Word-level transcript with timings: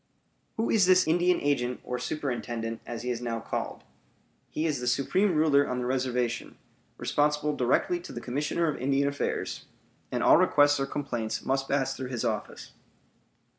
Who 0.57 0.71
is 0.71 0.87
this 0.87 1.07
Indian 1.07 1.39
agent, 1.41 1.79
or 1.83 1.99
superintendent, 1.99 2.81
as 2.87 3.03
he 3.03 3.11
is 3.11 3.21
now 3.21 3.39
called? 3.39 3.83
He 4.49 4.65
is 4.65 4.79
the 4.79 4.87
supreme 4.87 5.35
ruler 5.35 5.69
on 5.69 5.77
the 5.77 5.85
reservation, 5.85 6.57
responsible 6.97 7.55
directly 7.55 7.99
to 7.99 8.11
the 8.11 8.19
Commissioner 8.19 8.67
of 8.67 8.81
Indian 8.81 9.07
Affairs; 9.07 9.65
and 10.11 10.23
all 10.23 10.37
requests 10.37 10.79
or 10.79 10.87
complaints 10.87 11.45
must 11.45 11.69
pass 11.69 11.95
through 11.95 12.09
his 12.09 12.25
office. 12.25 12.71